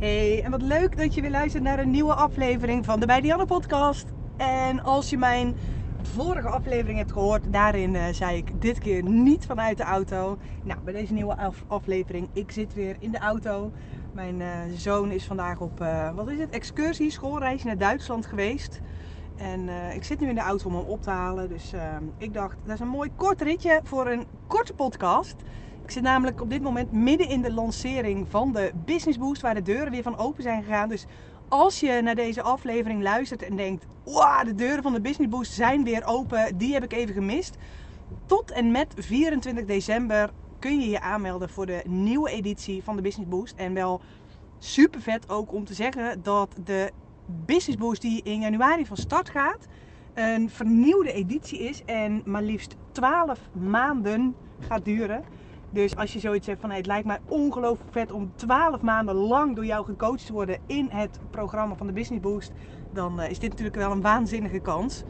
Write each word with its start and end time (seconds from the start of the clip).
Hey, 0.00 0.42
en 0.44 0.50
wat 0.50 0.62
leuk 0.62 0.96
dat 0.96 1.14
je 1.14 1.20
weer 1.20 1.30
luistert 1.30 1.62
naar 1.62 1.78
een 1.78 1.90
nieuwe 1.90 2.14
aflevering 2.14 2.84
van 2.84 3.00
de 3.00 3.06
Bij 3.06 3.44
podcast. 3.46 4.06
En 4.36 4.82
als 4.82 5.10
je 5.10 5.18
mijn 5.18 5.56
vorige 6.02 6.48
aflevering 6.48 6.98
hebt 6.98 7.12
gehoord, 7.12 7.52
daarin 7.52 7.94
uh, 7.94 8.04
zei 8.12 8.36
ik 8.36 8.60
dit 8.60 8.78
keer 8.78 9.02
niet 9.02 9.46
vanuit 9.46 9.76
de 9.76 9.82
auto. 9.82 10.38
Nou, 10.62 10.80
bij 10.80 10.92
deze 10.92 11.12
nieuwe 11.12 11.36
af 11.36 11.64
aflevering, 11.66 12.28
ik 12.32 12.50
zit 12.50 12.74
weer 12.74 12.96
in 12.98 13.10
de 13.10 13.18
auto. 13.18 13.72
Mijn 14.12 14.40
uh, 14.40 14.48
zoon 14.76 15.10
is 15.10 15.24
vandaag 15.24 15.60
op, 15.60 15.80
uh, 15.80 16.14
wat 16.14 16.28
is 16.28 16.38
het, 16.38 16.50
excursie, 16.50 17.10
schoolreis 17.10 17.64
naar 17.64 17.78
Duitsland 17.78 18.26
geweest. 18.26 18.80
En 19.36 19.68
ik 19.94 20.04
zit 20.04 20.20
nu 20.20 20.28
in 20.28 20.34
de 20.34 20.40
auto 20.40 20.66
om 20.66 20.74
hem 20.74 20.84
op 20.84 21.02
te 21.02 21.10
halen. 21.10 21.48
Dus 21.48 21.72
ik 22.18 22.34
dacht, 22.34 22.56
dat 22.64 22.74
is 22.74 22.80
een 22.80 22.88
mooi 22.88 23.10
kort 23.16 23.40
ritje 23.40 23.80
voor 23.82 24.06
een 24.06 24.26
korte 24.46 24.74
podcast. 24.74 25.36
Ik 25.90 25.96
zit 25.96 26.04
namelijk 26.04 26.40
op 26.40 26.50
dit 26.50 26.62
moment 26.62 26.92
midden 26.92 27.28
in 27.28 27.42
de 27.42 27.52
lancering 27.52 28.26
van 28.28 28.52
de 28.52 28.72
Business 28.84 29.18
Boost, 29.18 29.42
waar 29.42 29.54
de 29.54 29.62
deuren 29.62 29.90
weer 29.90 30.02
van 30.02 30.16
open 30.18 30.42
zijn 30.42 30.62
gegaan. 30.62 30.88
Dus 30.88 31.06
als 31.48 31.80
je 31.80 32.00
naar 32.02 32.14
deze 32.14 32.42
aflevering 32.42 33.02
luistert 33.02 33.42
en 33.42 33.56
denkt, 33.56 33.86
wow, 34.04 34.44
de 34.44 34.54
deuren 34.54 34.82
van 34.82 34.92
de 34.92 35.00
Business 35.00 35.30
Boost 35.30 35.52
zijn 35.52 35.84
weer 35.84 36.06
open, 36.06 36.58
die 36.58 36.72
heb 36.72 36.84
ik 36.84 36.92
even 36.92 37.14
gemist. 37.14 37.56
Tot 38.26 38.50
en 38.50 38.70
met 38.70 38.94
24 38.96 39.64
december 39.64 40.30
kun 40.58 40.80
je 40.80 40.88
je 40.88 41.00
aanmelden 41.00 41.48
voor 41.48 41.66
de 41.66 41.82
nieuwe 41.86 42.30
editie 42.30 42.82
van 42.82 42.96
de 42.96 43.02
Business 43.02 43.30
Boost. 43.30 43.54
En 43.56 43.74
wel 43.74 44.00
super 44.58 45.00
vet 45.00 45.28
ook 45.28 45.52
om 45.52 45.64
te 45.64 45.74
zeggen 45.74 46.22
dat 46.22 46.54
de 46.64 46.92
Business 47.26 47.78
Boost 47.78 48.02
die 48.02 48.22
in 48.22 48.40
januari 48.40 48.86
van 48.86 48.96
start 48.96 49.30
gaat, 49.30 49.66
een 50.14 50.50
vernieuwde 50.50 51.12
editie 51.12 51.58
is 51.58 51.84
en 51.84 52.22
maar 52.24 52.42
liefst 52.42 52.76
12 52.92 53.38
maanden 53.52 54.34
gaat 54.58 54.84
duren. 54.84 55.24
Dus 55.72 55.96
als 55.96 56.12
je 56.12 56.18
zoiets 56.18 56.46
hebt 56.46 56.60
van 56.60 56.68
hey, 56.68 56.78
het 56.78 56.86
lijkt 56.86 57.06
mij 57.06 57.18
ongelooflijk 57.28 57.92
vet 57.92 58.12
om 58.12 58.32
12 58.34 58.80
maanden 58.80 59.14
lang 59.14 59.54
door 59.54 59.66
jou 59.66 59.84
gecoacht 59.84 60.26
te 60.26 60.32
worden 60.32 60.58
in 60.66 60.88
het 60.90 61.18
programma 61.30 61.74
van 61.74 61.86
de 61.86 61.92
Business 61.92 62.22
Boost, 62.22 62.52
dan 62.92 63.20
uh, 63.20 63.30
is 63.30 63.38
dit 63.38 63.50
natuurlijk 63.50 63.76
wel 63.76 63.90
een 63.90 64.00
waanzinnige 64.00 64.58
kans. 64.58 65.02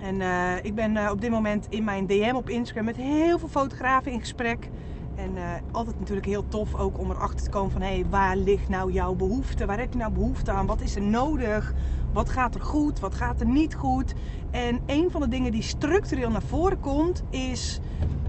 En 0.00 0.14
uh, 0.14 0.64
ik 0.64 0.74
ben 0.74 0.96
uh, 0.96 1.10
op 1.10 1.20
dit 1.20 1.30
moment 1.30 1.66
in 1.70 1.84
mijn 1.84 2.06
DM 2.06 2.32
op 2.34 2.48
Instagram 2.48 2.84
met 2.84 2.96
heel 2.96 3.38
veel 3.38 3.48
fotografen 3.48 4.12
in 4.12 4.20
gesprek. 4.20 4.70
En 5.14 5.30
altijd 5.72 5.98
natuurlijk 5.98 6.26
heel 6.26 6.48
tof 6.48 6.74
ook 6.74 6.98
om 6.98 7.10
erachter 7.10 7.44
te 7.44 7.50
komen 7.50 7.70
van 7.70 7.80
hé, 7.80 7.94
hey, 7.94 8.06
waar 8.10 8.36
ligt 8.36 8.68
nou 8.68 8.92
jouw 8.92 9.14
behoefte? 9.14 9.66
Waar 9.66 9.78
heb 9.78 9.92
je 9.92 9.98
nou 9.98 10.12
behoefte 10.12 10.50
aan? 10.50 10.66
Wat 10.66 10.80
is 10.80 10.96
er 10.96 11.02
nodig? 11.02 11.74
Wat 12.12 12.30
gaat 12.30 12.54
er 12.54 12.60
goed? 12.60 13.00
Wat 13.00 13.14
gaat 13.14 13.40
er 13.40 13.46
niet 13.46 13.74
goed? 13.74 14.14
En 14.50 14.80
een 14.86 15.10
van 15.10 15.20
de 15.20 15.28
dingen 15.28 15.52
die 15.52 15.62
structureel 15.62 16.30
naar 16.30 16.42
voren 16.42 16.80
komt 16.80 17.22
is 17.30 17.80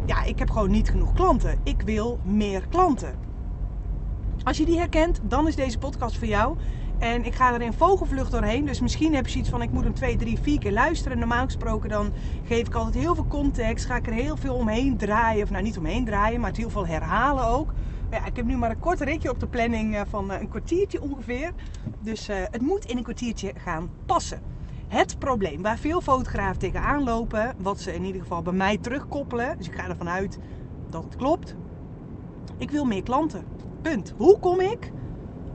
ja, 0.05 0.23
ik 0.23 0.39
heb 0.39 0.49
gewoon 0.49 0.71
niet 0.71 0.89
genoeg 0.89 1.13
klanten. 1.13 1.59
Ik 1.63 1.81
wil 1.81 2.19
meer 2.23 2.67
klanten. 2.69 3.15
Als 4.43 4.57
je 4.57 4.65
die 4.65 4.77
herkent, 4.77 5.19
dan 5.23 5.47
is 5.47 5.55
deze 5.55 5.77
podcast 5.77 6.17
voor 6.17 6.27
jou. 6.27 6.57
En 6.99 7.25
ik 7.25 7.35
ga 7.35 7.53
er 7.53 7.61
in 7.61 7.73
vogelvlucht 7.73 8.31
doorheen. 8.31 8.65
Dus 8.65 8.79
misschien 8.79 9.15
heb 9.15 9.27
je 9.27 9.39
iets 9.39 9.49
van 9.49 9.61
ik 9.61 9.71
moet 9.71 9.83
hem 9.83 9.93
twee, 9.93 10.15
drie, 10.15 10.39
vier 10.39 10.59
keer 10.59 10.71
luisteren. 10.71 11.19
Normaal 11.19 11.45
gesproken 11.45 11.89
dan 11.89 12.11
geef 12.43 12.67
ik 12.67 12.75
altijd 12.75 13.03
heel 13.03 13.15
veel 13.15 13.27
context. 13.27 13.85
Ga 13.85 13.95
ik 13.95 14.07
er 14.07 14.13
heel 14.13 14.37
veel 14.37 14.55
omheen 14.55 14.97
draaien. 14.97 15.43
Of 15.43 15.49
nou 15.49 15.63
niet 15.63 15.77
omheen 15.77 16.05
draaien, 16.05 16.39
maar 16.39 16.49
het 16.49 16.57
heel 16.57 16.69
veel 16.69 16.87
herhalen 16.87 17.45
ook. 17.45 17.73
Ja, 18.11 18.25
ik 18.25 18.35
heb 18.35 18.45
nu 18.45 18.57
maar 18.57 18.69
een 18.69 18.79
kort 18.79 19.01
ritje 19.01 19.29
op 19.29 19.39
de 19.39 19.47
planning 19.47 19.95
eh, 19.95 20.01
van 20.09 20.31
eh, 20.31 20.41
een 20.41 20.49
kwartiertje 20.49 21.01
ongeveer. 21.01 21.51
Dus 21.99 22.29
uh, 22.29 22.35
het 22.35 22.61
moet 22.61 22.85
in 22.85 22.97
een 22.97 23.03
kwartiertje 23.03 23.53
gaan 23.57 23.89
passen. 24.05 24.41
Het 24.87 25.19
probleem 25.19 25.61
waar 25.61 25.77
veel 25.77 26.01
fotografen 26.01 26.59
tegenaan 26.59 27.03
lopen, 27.03 27.55
wat 27.57 27.79
ze 27.79 27.93
in 27.93 28.03
ieder 28.03 28.21
geval 28.21 28.41
bij 28.41 28.53
mij 28.53 28.77
terugkoppelen, 28.77 29.57
dus 29.57 29.67
ik 29.67 29.75
ga 29.75 29.89
ervan 29.89 30.09
uit 30.09 30.39
dat 30.89 31.03
het 31.03 31.15
klopt. 31.15 31.55
Ik 32.57 32.71
wil 32.71 32.85
meer 32.85 33.03
klanten. 33.03 33.45
Punt. 33.81 34.13
Hoe 34.17 34.39
kom 34.39 34.59
ik 34.59 34.91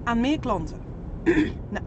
aan 0.05 0.21
meer 0.21 0.39
klanten? 0.39 0.79
nou, 1.75 1.85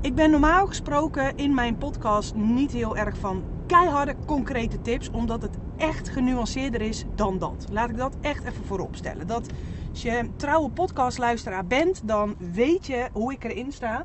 ik 0.00 0.14
ben 0.14 0.30
normaal 0.30 0.66
gesproken 0.66 1.36
in 1.36 1.54
mijn 1.54 1.78
podcast 1.78 2.34
niet 2.34 2.72
heel 2.72 2.96
erg 2.96 3.16
van 3.16 3.42
keiharde 3.66 4.14
concrete 4.26 4.80
tips, 4.80 5.10
omdat 5.10 5.42
het 5.42 5.56
echt 5.76 6.08
genuanceerder 6.08 6.80
is 6.80 7.04
dan 7.14 7.38
dat. 7.38 7.66
Laat 7.70 7.90
ik 7.90 7.96
dat 7.96 8.16
echt 8.20 8.44
even 8.44 8.64
voorop 8.64 8.96
stellen. 8.96 9.26
Dat 9.26 9.48
als 9.90 10.02
je 10.02 10.28
trouwe 10.36 10.70
podcastluisteraar 10.70 11.66
bent, 11.66 12.08
dan 12.08 12.34
weet 12.38 12.86
je 12.86 13.08
hoe 13.12 13.32
ik 13.32 13.44
erin 13.44 13.72
sta. 13.72 14.04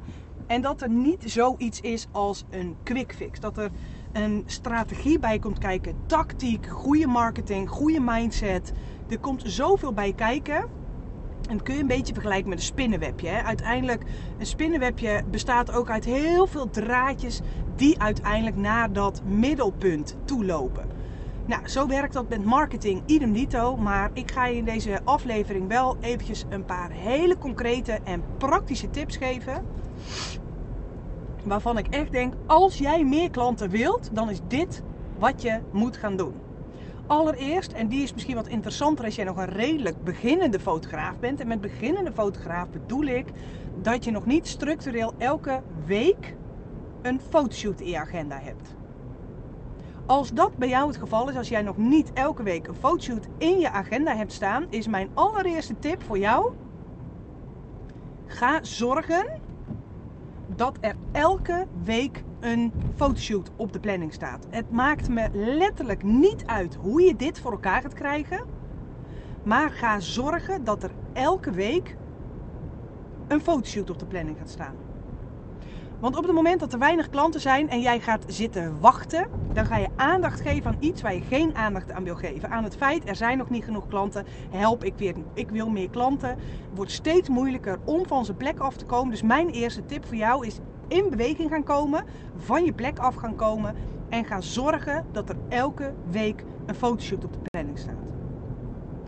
En 0.50 0.62
dat 0.62 0.82
er 0.82 0.90
niet 0.90 1.24
zoiets 1.26 1.82
is 1.82 2.08
als 2.12 2.44
een 2.50 2.76
quick 2.84 3.14
fix. 3.16 3.40
Dat 3.40 3.58
er 3.58 3.70
een 4.12 4.44
strategie 4.46 5.20
bij 5.20 5.40
komt 5.40 5.58
kijken. 5.58 5.96
Tactiek, 6.06 6.68
goede 6.68 7.08
marketing, 7.08 7.70
goede 7.70 8.00
mindset. 8.00 8.74
Er 9.10 9.20
komt 9.20 9.44
zoveel 9.46 9.94
bij 9.94 10.14
kijken. 10.14 10.56
En 11.50 11.58
dat 11.58 11.62
kun 11.62 11.76
je 11.76 11.82
een 11.82 11.88
beetje 11.88 12.14
vergelijken 12.14 12.50
met 12.50 12.58
een 12.58 12.66
spinnenwebje. 12.66 13.28
Hè? 13.28 13.44
Uiteindelijk, 13.44 14.04
een 14.38 14.46
spinnenwebje 14.46 15.24
bestaat 15.32 15.72
ook 15.72 15.90
uit 15.90 16.06
heel 16.06 16.48
veel 16.48 16.70
draadjes 16.70 17.42
die 17.76 18.02
uiteindelijk 18.02 18.56
naar 18.56 18.94
dat 18.94 19.22
middelpunt 19.26 20.16
toe 20.26 20.46
lopen. 20.46 20.88
Nou, 21.46 21.68
zo 21.68 21.88
werkt 21.88 22.14
dat 22.14 22.30
met 22.30 22.46
marketing 22.46 23.02
idem 23.06 23.34
dito. 23.34 23.78
Maar 23.78 24.10
ik 24.14 24.32
ga 24.32 24.46
je 24.46 24.56
in 24.56 24.66
deze 24.66 25.00
aflevering 25.04 25.68
wel 25.68 25.98
eventjes 26.00 26.46
een 26.50 26.66
paar 26.66 26.92
hele 26.92 27.38
concrete 27.38 28.00
en 28.04 28.24
praktische 28.38 28.90
tips 28.90 29.18
geven 29.18 29.64
waarvan 31.44 31.78
ik 31.78 31.88
echt 31.88 32.12
denk, 32.12 32.34
als 32.46 32.78
jij 32.78 33.06
meer 33.06 33.30
klanten 33.30 33.70
wilt, 33.70 34.10
dan 34.12 34.30
is 34.30 34.40
dit 34.48 34.84
wat 35.18 35.42
je 35.42 35.60
moet 35.72 35.98
gaan 35.98 36.16
doen. 36.18 36.34
Allereerst, 37.08 37.72
en 37.72 37.88
die 37.88 38.04
is 38.04 38.14
misschien 38.14 38.36
wat 38.36 38.48
interessanter 38.48 39.06
als 39.06 39.16
jij 39.16 39.26
nog 39.26 39.38
een 39.38 39.50
redelijk 39.50 40.04
beginnende 40.04 40.60
fotograaf 40.60 41.20
bent. 41.20 41.40
En 41.40 41.48
met 41.48 41.62
beginnende 41.62 42.12
fotograaf 42.12 42.70
bedoel 42.70 43.04
ik 43.04 43.26
dat 43.82 44.04
je 44.04 44.12
nog 44.12 44.26
niet 44.26 44.48
structureel 44.48 45.14
elke 45.18 45.62
week 45.86 46.36
een 47.02 47.22
fotoshoot 47.30 47.82
in 47.82 47.90
je 47.90 47.98
agenda 47.98 48.40
hebt. 48.40 48.76
Als 50.06 50.30
dat 50.30 50.58
bij 50.58 50.70
jou 50.70 50.88
het 50.88 50.98
geval 50.98 51.30
is, 51.30 51.36
als 51.36 51.50
jij 51.50 51.62
nog 51.62 51.78
niet 51.78 52.14
elke 52.14 52.44
week 52.44 52.68
een 52.68 52.76
fotoshoot 52.76 53.28
in 53.38 53.60
je 53.60 53.72
agenda 53.72 54.16
hebt 54.16 54.34
staan, 54.34 54.66
is 54.70 54.88
mijn 54.88 55.10
allereerste 55.14 55.80
tip 55.80 56.04
voor 56.04 56.18
jou: 56.18 56.52
ga 58.26 58.64
zorgen 58.64 59.39
dat 60.60 60.78
er 60.80 60.96
elke 61.12 61.68
week 61.84 62.24
een 62.40 62.72
fotoshoot 62.96 63.52
op 63.56 63.74
de 63.74 63.80
planning 63.80 64.14
staat. 64.14 64.46
Het 64.50 64.72
maakt 64.72 65.10
me 65.10 65.30
letterlijk 65.34 66.04
niet 66.04 66.46
uit 66.46 66.76
hoe 66.76 67.02
je 67.02 67.16
dit 67.16 67.40
voor 67.40 67.52
elkaar 67.52 67.82
gaat 67.82 67.94
krijgen. 67.94 68.46
Maar 69.44 69.72
ga 69.72 70.00
zorgen 70.00 70.64
dat 70.64 70.84
er 70.84 70.92
elke 71.14 71.52
week 71.52 71.96
een 73.28 73.42
fotoshoot 73.42 73.90
op 73.90 74.00
de 74.00 74.06
planning 74.06 74.38
gaat 74.38 74.50
staan. 74.50 74.89
Want 76.00 76.18
op 76.18 76.24
het 76.24 76.34
moment 76.34 76.60
dat 76.60 76.74
er 76.74 76.80
weinig 76.80 77.10
klanten 77.10 77.42
zijn 77.42 77.70
en 77.70 77.82
jij 77.82 78.00
gaat 78.00 78.24
zitten 78.28 78.80
wachten, 78.80 79.28
dan 79.54 79.66
ga 79.66 79.78
je 79.78 79.88
aandacht 79.96 80.42
geven 80.42 80.72
aan 80.72 80.78
iets 80.80 81.02
waar 81.02 81.14
je 81.14 81.22
geen 81.22 81.56
aandacht 81.56 81.92
aan 81.92 82.04
wil 82.04 82.16
geven. 82.16 82.50
Aan 82.50 82.64
het 82.64 82.76
feit, 82.76 83.10
er 83.10 83.16
zijn 83.16 83.38
nog 83.38 83.50
niet 83.50 83.64
genoeg 83.64 83.88
klanten, 83.88 84.26
help 84.50 84.84
ik 84.84 84.94
weer, 84.98 85.16
ik 85.34 85.50
wil 85.50 85.70
meer 85.70 85.90
klanten. 85.90 86.30
Het 86.30 86.40
wordt 86.74 86.92
steeds 86.92 87.30
moeilijker 87.30 87.80
om 87.84 88.08
van 88.08 88.26
zijn 88.26 88.38
plek 88.38 88.60
af 88.60 88.76
te 88.76 88.86
komen. 88.86 89.12
Dus 89.12 89.22
mijn 89.22 89.50
eerste 89.50 89.86
tip 89.86 90.06
voor 90.06 90.16
jou 90.16 90.46
is 90.48 90.60
in 90.88 91.06
beweging 91.10 91.50
gaan 91.50 91.64
komen, 91.64 92.04
van 92.38 92.66
je 92.66 92.74
plek 92.74 93.00
af 93.00 93.16
gaan 93.16 93.36
komen 93.36 93.76
en 94.10 94.26
ga 94.26 94.42
zorgen 94.42 95.06
dat 95.12 95.30
er 95.30 95.36
elke 95.50 95.94
week 96.10 96.44
een 96.66 96.76
fotoshoot 96.76 97.24
op 97.24 97.34
de 97.34 97.40
planning 97.52 97.80
staat. 97.80 98.10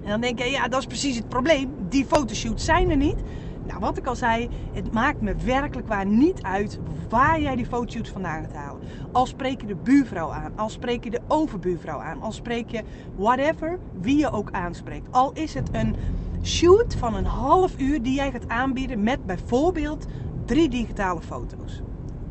En 0.03 0.09
dan 0.09 0.22
denk 0.22 0.40
je, 0.40 0.46
ja, 0.46 0.68
dat 0.68 0.79
is 0.79 0.88
precies 0.88 1.16
het 1.16 1.29
probleem. 1.29 1.72
Die 1.90 2.06
fotoshoots 2.06 2.66
zijn 2.66 2.90
er 2.90 2.97
niet. 2.97 3.18
Nou, 3.66 3.79
wat 3.79 3.97
ik 3.97 4.07
al 4.07 4.16
zei, 4.16 4.49
het 4.73 4.94
maakt 4.94 5.22
me 5.22 5.35
werkelijk 5.35 5.88
waar 5.88 6.05
niet 6.05 6.41
uit 6.41 6.79
waar 7.09 7.41
jij 7.41 7.55
die 7.55 7.66
fotoshoots 7.66 8.09
vandaan 8.09 8.41
gaat 8.41 8.53
halen. 8.53 8.81
Al 9.11 9.25
spreek 9.25 9.61
je 9.61 9.67
de 9.67 9.75
buurvrouw 9.75 10.31
aan, 10.31 10.51
al 10.55 10.69
spreek 10.69 11.03
je 11.03 11.09
de 11.09 11.22
overbuurvrouw 11.27 11.99
aan, 11.99 12.22
al 12.22 12.31
spreek 12.31 12.69
je 12.69 12.83
whatever, 13.16 13.79
wie 14.01 14.17
je 14.17 14.31
ook 14.31 14.51
aanspreekt. 14.51 15.07
Al 15.11 15.31
is 15.31 15.53
het 15.53 15.69
een 15.72 15.95
shoot 16.44 16.95
van 16.95 17.16
een 17.16 17.25
half 17.25 17.79
uur 17.79 18.01
die 18.01 18.13
jij 18.13 18.31
gaat 18.31 18.47
aanbieden 18.47 19.03
met 19.03 19.25
bijvoorbeeld 19.25 20.05
drie 20.46 20.69
digitale 20.69 21.22
foto's. 21.22 21.81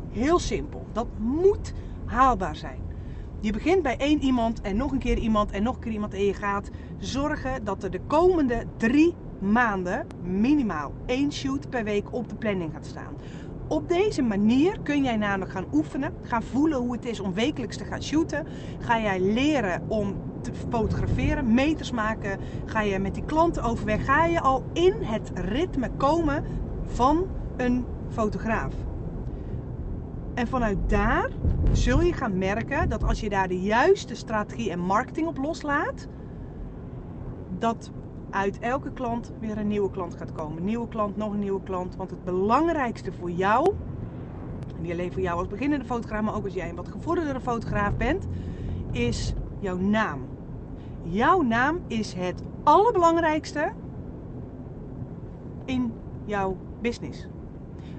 Heel 0.09 0.39
simpel, 0.39 0.85
dat 0.91 1.07
moet 1.17 1.73
haalbaar 2.05 2.55
zijn. 2.55 2.79
Je 3.39 3.51
begint 3.51 3.81
bij 3.81 3.97
één 3.97 4.21
iemand 4.23 4.61
en 4.61 4.75
nog 4.75 4.91
een 4.91 4.99
keer 4.99 5.17
iemand 5.17 5.51
en 5.51 5.63
nog 5.63 5.75
een 5.75 5.81
keer 5.81 5.91
iemand 5.91 6.13
en 6.13 6.25
je 6.25 6.33
gaat 6.33 6.69
zorgen 6.97 7.63
dat 7.63 7.83
er 7.83 7.91
de 7.91 8.01
komende 8.07 8.65
drie 8.77 9.15
maanden 9.41 10.05
minimaal 10.23 10.93
één 11.05 11.31
shoot 11.31 11.69
per 11.69 11.83
week 11.83 12.13
op 12.13 12.29
de 12.29 12.35
planning 12.35 12.73
gaat 12.73 12.85
staan. 12.85 13.15
Op 13.67 13.87
deze 13.87 14.21
manier 14.21 14.79
kun 14.83 15.03
jij 15.03 15.17
namelijk 15.17 15.51
gaan 15.51 15.65
oefenen, 15.73 16.13
gaan 16.21 16.43
voelen 16.43 16.79
hoe 16.79 16.91
het 16.91 17.05
is 17.05 17.19
om 17.19 17.33
wekelijks 17.33 17.77
te 17.77 17.85
gaan 17.85 18.03
shooten. 18.03 18.45
Ga 18.79 18.99
jij 18.99 19.19
leren 19.19 19.83
om 19.87 20.15
te 20.41 20.51
fotograferen, 20.69 21.53
meters 21.53 21.91
maken. 21.91 22.39
Ga 22.65 22.81
je 22.81 22.99
met 22.99 23.13
die 23.13 23.25
klanten 23.25 23.63
overweg. 23.63 24.05
Ga 24.05 24.25
je 24.25 24.41
al 24.41 24.63
in 24.73 24.93
het 24.99 25.31
ritme 25.33 25.89
komen 25.97 26.45
van 26.85 27.27
een 27.57 27.85
fotograaf. 28.09 28.73
En 30.33 30.47
vanuit 30.47 30.77
daar 30.87 31.29
zul 31.71 32.01
je 32.01 32.13
gaan 32.13 32.37
merken 32.37 32.89
dat 32.89 33.03
als 33.03 33.19
je 33.19 33.29
daar 33.29 33.47
de 33.47 33.61
juiste 33.61 34.15
strategie 34.15 34.71
en 34.71 34.79
marketing 34.79 35.27
op 35.27 35.37
loslaat, 35.37 36.07
dat 37.59 37.91
uit 38.31 38.59
elke 38.59 38.91
klant 38.91 39.31
weer 39.39 39.57
een 39.57 39.67
nieuwe 39.67 39.91
klant 39.91 40.15
gaat 40.15 40.31
komen. 40.31 40.63
Nieuwe 40.63 40.87
klant, 40.87 41.17
nog 41.17 41.33
een 41.33 41.39
nieuwe 41.39 41.63
klant. 41.63 41.95
Want 41.95 42.09
het 42.09 42.23
belangrijkste 42.23 43.11
voor 43.11 43.31
jou, 43.31 43.73
niet 44.79 44.91
alleen 44.91 45.11
voor 45.11 45.21
jou 45.21 45.39
als 45.39 45.47
beginnende 45.47 45.85
fotograaf, 45.85 46.21
maar 46.21 46.35
ook 46.35 46.43
als 46.43 46.53
jij 46.53 46.69
een 46.69 46.75
wat 46.75 46.89
gevorderde 46.89 47.39
fotograaf 47.39 47.97
bent, 47.97 48.27
is 48.91 49.33
jouw 49.59 49.77
naam. 49.77 50.19
Jouw 51.03 51.41
naam 51.41 51.79
is 51.87 52.13
het 52.13 52.43
allerbelangrijkste 52.63 53.71
in 55.65 55.93
jouw 56.25 56.57
business. 56.81 57.27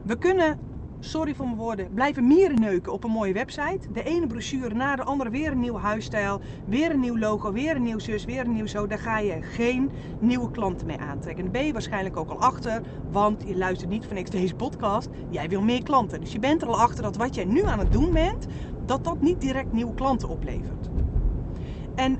We 0.03 0.19
kunnen 0.19 0.59
sorry 1.05 1.35
voor 1.35 1.45
mijn 1.45 1.57
woorden, 1.57 1.95
blijven 1.95 2.27
mieren 2.27 2.61
neuken 2.61 2.93
op 2.93 3.05
een 3.05 3.11
mooie 3.11 3.33
website. 3.33 3.93
De 3.93 4.03
ene 4.03 4.27
brochure 4.27 4.75
na 4.75 4.97
de 4.97 5.03
andere, 5.03 5.31
weer 5.31 5.53
een 5.53 5.61
nieuw 5.61 5.77
huisstijl, 5.77 6.41
weer 6.67 6.91
een 6.91 7.01
nieuw 7.01 7.19
logo, 7.19 7.53
weer 7.53 7.77
een 7.77 7.83
nieuw 7.83 7.99
zus, 7.99 8.25
weer 8.25 8.45
een 8.45 8.53
nieuw 8.53 8.67
zo. 8.67 8.87
Daar 8.87 8.99
ga 8.99 9.19
je 9.19 9.43
geen 9.43 9.91
nieuwe 10.19 10.51
klanten 10.51 10.87
mee 10.87 10.99
aantrekken. 10.99 11.45
Daar 11.45 11.53
ben 11.53 11.67
je 11.67 11.73
waarschijnlijk 11.73 12.17
ook 12.17 12.31
al 12.31 12.41
achter, 12.41 12.83
want 13.11 13.43
je 13.47 13.57
luistert 13.57 13.91
niet 13.91 14.07
van 14.07 14.15
niks 14.15 14.31
deze 14.31 14.55
podcast. 14.55 15.09
Jij 15.31 15.49
wil 15.49 15.63
meer 15.63 15.83
klanten. 15.83 16.21
Dus 16.21 16.33
je 16.33 16.39
bent 16.39 16.63
er 16.63 16.69
al 16.69 16.81
achter 16.81 17.03
dat 17.03 17.17
wat 17.17 17.35
jij 17.35 17.45
nu 17.45 17.65
aan 17.65 17.79
het 17.79 17.93
doen 17.93 18.13
bent, 18.13 18.47
dat 18.87 19.05
dat 19.05 19.21
niet 19.21 19.41
direct 19.41 19.73
nieuwe 19.73 19.95
klanten 19.95 20.29
oplevert. 20.29 20.89
En 21.95 22.19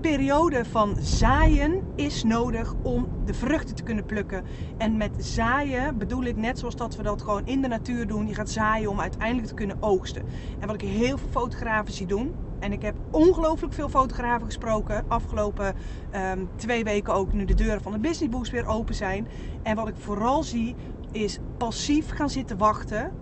periode 0.00 0.64
van 0.64 0.96
zaaien 1.00 1.82
is 1.94 2.22
nodig 2.22 2.74
om 2.82 3.08
de 3.24 3.34
vruchten 3.34 3.74
te 3.74 3.82
kunnen 3.82 4.04
plukken. 4.04 4.44
En 4.78 4.96
met 4.96 5.10
zaaien 5.18 5.98
bedoel 5.98 6.22
ik 6.22 6.36
net 6.36 6.58
zoals 6.58 6.76
dat 6.76 6.96
we 6.96 7.02
dat 7.02 7.22
gewoon 7.22 7.46
in 7.46 7.62
de 7.62 7.68
natuur 7.68 8.06
doen. 8.06 8.26
Je 8.26 8.34
gaat 8.34 8.50
zaaien 8.50 8.90
om 8.90 9.00
uiteindelijk 9.00 9.48
te 9.48 9.54
kunnen 9.54 9.76
oogsten. 9.80 10.22
En 10.58 10.66
wat 10.66 10.82
ik 10.82 10.88
heel 10.88 11.18
veel 11.18 11.28
fotografen 11.30 11.92
zie 11.92 12.06
doen. 12.06 12.34
En 12.58 12.72
ik 12.72 12.82
heb 12.82 12.94
ongelooflijk 13.10 13.72
veel 13.72 13.88
fotografen 13.88 14.46
gesproken. 14.46 15.04
Afgelopen 15.08 15.74
ehm, 16.10 16.44
twee 16.56 16.84
weken 16.84 17.14
ook 17.14 17.32
nu 17.32 17.44
de 17.44 17.54
deuren 17.54 17.82
van 17.82 17.92
de 17.92 17.98
Business 17.98 18.36
Boost 18.36 18.52
weer 18.52 18.66
open 18.66 18.94
zijn. 18.94 19.28
En 19.62 19.76
wat 19.76 19.88
ik 19.88 19.96
vooral 19.96 20.42
zie 20.42 20.74
is 21.12 21.38
passief 21.56 22.10
gaan 22.10 22.30
zitten 22.30 22.58
wachten 22.58 23.12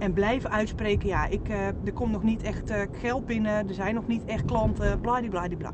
en 0.00 0.12
blijven 0.12 0.50
uitspreken, 0.50 1.08
ja, 1.08 1.26
ik, 1.26 1.48
uh, 1.48 1.66
er 1.66 1.92
komt 1.94 2.12
nog 2.12 2.22
niet 2.22 2.42
echt 2.42 2.70
uh, 2.70 2.82
geld 2.92 3.26
binnen, 3.26 3.68
er 3.68 3.74
zijn 3.74 3.94
nog 3.94 4.06
niet 4.06 4.24
echt 4.24 4.44
klanten, 4.44 5.00
bladibladibla. 5.00 5.72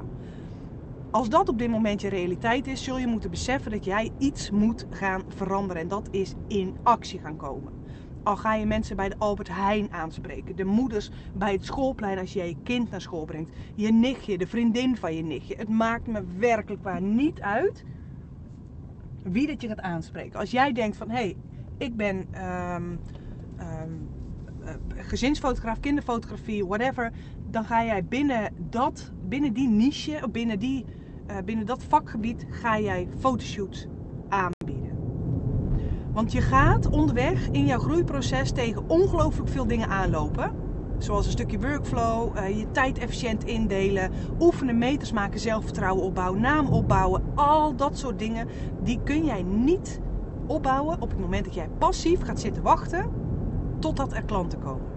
Als 1.11 1.29
dat 1.29 1.49
op 1.49 1.59
dit 1.59 1.71
moment 1.71 2.01
je 2.01 2.09
realiteit 2.09 2.67
is, 2.67 2.85
zul 2.85 2.99
je 2.99 3.07
moeten 3.07 3.31
beseffen 3.31 3.71
dat 3.71 3.85
jij 3.85 4.11
iets 4.19 4.51
moet 4.51 4.87
gaan 4.91 5.23
veranderen. 5.29 5.83
En 5.83 5.89
dat 5.89 6.09
is 6.11 6.35
in 6.47 6.77
actie 6.83 7.21
gaan 7.21 7.37
komen. 7.37 7.73
Al 8.23 8.37
ga 8.37 8.55
je 8.55 8.67
mensen 8.67 8.97
bij 8.97 9.09
de 9.09 9.15
Albert 9.19 9.49
Heijn 9.49 9.93
aanspreken, 9.93 10.57
de 10.57 10.65
moeders 10.65 11.11
bij 11.35 11.53
het 11.53 11.65
schoolplein 11.65 12.19
als 12.19 12.33
je 12.33 12.45
je 12.45 12.57
kind 12.63 12.91
naar 12.91 13.01
school 13.01 13.25
brengt, 13.25 13.53
je 13.75 13.93
nichtje, 13.93 14.39
de 14.39 14.47
vriendin 14.47 14.97
van 14.97 15.15
je 15.15 15.23
nichtje. 15.23 15.57
Het 15.57 15.69
maakt 15.69 16.07
me 16.07 16.23
werkelijk 16.39 16.83
waar 16.83 17.03
niet 17.03 17.41
uit 17.41 17.85
wie 19.23 19.47
dat 19.47 19.63
je 19.63 19.69
gaat 19.69 19.81
aanspreken. 19.81 20.39
Als 20.39 20.51
jij 20.51 20.73
denkt 20.73 20.97
van, 20.97 21.11
hé, 21.11 21.17
hey, 21.17 21.37
ik 21.79 21.97
ben... 21.97 22.27
Um, 22.75 22.99
um, 23.61 24.09
uh, 24.67 24.71
gezinsfotograaf, 24.97 25.81
kinderfotografie, 25.81 26.67
whatever, 26.67 27.13
dan 27.51 27.65
ga 27.65 27.85
jij 27.85 28.05
binnen, 28.05 28.53
dat, 28.71 29.13
binnen 29.29 29.53
die 29.53 29.69
niche, 29.69 30.29
binnen, 30.33 30.59
die, 30.59 30.85
uh, 31.31 31.37
binnen 31.45 31.67
dat 31.67 31.85
vakgebied, 31.85 32.47
ga 32.51 32.79
jij 32.81 33.09
fotoshoots 33.19 33.87
aanbieden. 34.29 34.97
Want 36.13 36.33
je 36.33 36.41
gaat 36.41 36.91
onderweg 36.91 37.49
in 37.49 37.67
jouw 37.67 37.79
groeiproces 37.79 38.53
tegen 38.53 38.89
ongelooflijk 38.89 39.49
veel 39.49 39.67
dingen 39.67 39.89
aanlopen. 39.89 40.65
Zoals 40.99 41.27
een 41.27 41.33
stukje 41.33 41.59
workflow, 41.59 42.37
uh, 42.37 42.59
je 42.59 42.71
tijd 42.71 42.99
efficiënt 42.99 43.45
indelen, 43.45 44.11
oefenen, 44.41 44.79
meters 44.79 45.13
maken, 45.13 45.41
zelfvertrouwen 45.41 46.05
opbouwen, 46.05 46.41
naam 46.41 46.67
opbouwen. 46.67 47.23
Al 47.35 47.77
dat 47.77 47.99
soort 47.99 48.19
dingen, 48.19 48.49
die 48.83 49.01
kun 49.05 49.25
jij 49.25 49.43
niet 49.43 50.01
opbouwen 50.47 51.01
op 51.01 51.09
het 51.09 51.19
moment 51.21 51.45
dat 51.45 51.55
jij 51.55 51.69
passief 51.79 52.23
gaat 52.23 52.41
zitten 52.41 52.63
wachten 52.63 53.16
totdat 53.79 54.13
er 54.13 54.25
klanten 54.25 54.59
komen. 54.59 54.95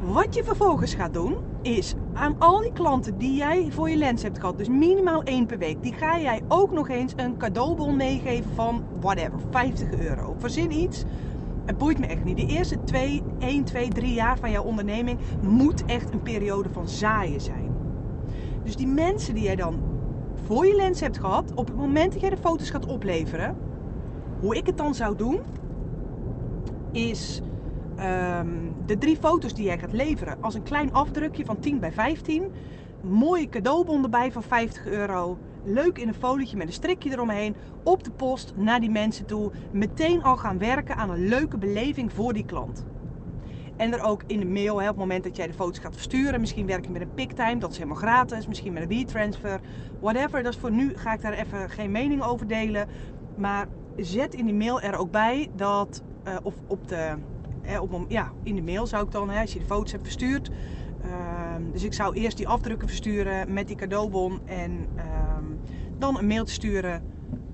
Wat 0.00 0.34
je 0.34 0.44
vervolgens 0.44 0.94
gaat 0.94 1.14
doen, 1.14 1.36
is 1.62 1.94
aan 2.12 2.34
al 2.38 2.60
die 2.60 2.72
klanten 2.72 3.18
die 3.18 3.34
jij 3.34 3.66
voor 3.70 3.90
je 3.90 3.96
lens 3.96 4.22
hebt 4.22 4.38
gehad, 4.38 4.58
dus 4.58 4.68
minimaal 4.68 5.22
één 5.22 5.46
per 5.46 5.58
week, 5.58 5.82
die 5.82 5.92
ga 5.92 6.18
jij 6.18 6.42
ook 6.48 6.72
nog 6.72 6.88
eens 6.88 7.12
een 7.16 7.36
cadeaubon 7.36 7.96
meegeven 7.96 8.50
van 8.54 8.84
whatever, 9.00 9.38
50 9.50 9.92
euro. 9.92 10.34
Verzin 10.38 10.72
iets. 10.72 11.04
Het 11.64 11.78
boeit 11.78 11.98
me 11.98 12.06
echt 12.06 12.24
niet. 12.24 12.36
De 12.36 12.46
eerste 12.46 12.84
2, 12.84 13.22
1, 13.38 13.64
2, 13.64 13.88
3 13.88 14.14
jaar 14.14 14.38
van 14.38 14.50
jouw 14.50 14.62
onderneming 14.62 15.18
moet 15.42 15.84
echt 15.84 16.12
een 16.12 16.22
periode 16.22 16.68
van 16.68 16.88
zaaien 16.88 17.40
zijn. 17.40 17.74
Dus 18.64 18.76
die 18.76 18.86
mensen 18.86 19.34
die 19.34 19.44
jij 19.44 19.56
dan 19.56 19.78
voor 20.44 20.66
je 20.66 20.76
lens 20.76 21.00
hebt 21.00 21.18
gehad, 21.18 21.52
op 21.54 21.66
het 21.66 21.76
moment 21.76 22.12
dat 22.12 22.20
jij 22.20 22.30
de 22.30 22.36
foto's 22.36 22.70
gaat 22.70 22.86
opleveren, 22.86 23.56
hoe 24.40 24.56
ik 24.56 24.66
het 24.66 24.76
dan 24.76 24.94
zou 24.94 25.16
doen, 25.16 25.40
is 26.92 27.40
um, 27.98 28.74
de 28.86 28.98
drie 28.98 29.16
foto's 29.16 29.54
die 29.54 29.64
jij 29.64 29.78
gaat 29.78 29.92
leveren 29.92 30.36
als 30.40 30.54
een 30.54 30.62
klein 30.62 30.92
afdrukje 30.92 31.44
van 31.44 31.58
10 31.58 31.78
bij 31.80 31.92
15. 31.92 32.52
Mooie 33.00 33.48
cadeaubon 33.48 34.02
erbij 34.02 34.32
van 34.32 34.42
50 34.42 34.86
euro. 34.86 35.38
Leuk 35.64 35.98
in 35.98 36.08
een 36.08 36.14
folietje 36.14 36.56
met 36.56 36.66
een 36.66 36.72
strikje 36.72 37.10
eromheen. 37.10 37.54
Op 37.82 38.04
de 38.04 38.10
post 38.10 38.52
naar 38.56 38.80
die 38.80 38.90
mensen 38.90 39.26
toe. 39.26 39.50
Meteen 39.70 40.22
al 40.22 40.36
gaan 40.36 40.58
werken 40.58 40.96
aan 40.96 41.10
een 41.10 41.28
leuke 41.28 41.58
beleving 41.58 42.12
voor 42.12 42.32
die 42.32 42.44
klant. 42.44 42.84
En 43.76 43.92
er 43.92 44.02
ook 44.02 44.22
in 44.26 44.38
de 44.38 44.46
mail, 44.46 44.80
hè, 44.80 44.82
op 44.82 44.96
het 44.96 44.96
moment 44.96 45.24
dat 45.24 45.36
jij 45.36 45.46
de 45.46 45.52
foto's 45.52 45.78
gaat 45.78 45.94
versturen. 45.94 46.40
Misschien 46.40 46.66
werk 46.66 46.84
je 46.84 46.90
met 46.90 47.02
een 47.02 47.14
PickTime, 47.14 47.58
dat 47.58 47.70
is 47.70 47.76
helemaal 47.76 47.98
gratis. 47.98 48.46
Misschien 48.46 48.72
met 48.72 48.82
een 48.82 48.88
WeTransfer, 48.88 49.60
whatever. 50.00 50.42
Dat 50.42 50.52
is 50.52 50.58
voor 50.58 50.70
nu, 50.70 50.92
ga 50.96 51.12
ik 51.12 51.20
daar 51.20 51.32
even 51.32 51.70
geen 51.70 51.90
mening 51.90 52.22
over 52.22 52.46
delen. 52.46 52.88
Maar 53.36 53.68
zet 53.96 54.34
in 54.34 54.44
die 54.44 54.54
mail 54.54 54.80
er 54.80 54.96
ook 54.96 55.10
bij 55.10 55.48
dat 55.56 56.02
uh, 56.30 56.36
of 56.42 56.54
op 56.66 56.88
de, 56.88 57.14
eh, 57.62 57.82
op, 57.82 58.04
ja, 58.08 58.32
in 58.42 58.54
de 58.54 58.62
mail 58.62 58.86
zou 58.86 59.04
ik 59.04 59.12
dan, 59.12 59.30
hè, 59.30 59.40
als 59.40 59.52
je 59.52 59.58
de 59.58 59.64
foto's 59.64 59.92
hebt 59.92 60.04
verstuurd. 60.04 60.50
Uh, 61.04 61.10
dus 61.72 61.84
ik 61.84 61.92
zou 61.92 62.14
eerst 62.14 62.36
die 62.36 62.48
afdrukken 62.48 62.88
versturen 62.88 63.52
met 63.52 63.66
die 63.66 63.76
cadeaubon 63.76 64.40
en 64.44 64.86
ehm, 64.96 65.44
dan 65.98 66.18
een 66.18 66.26
mail 66.26 66.46
sturen 66.46 67.02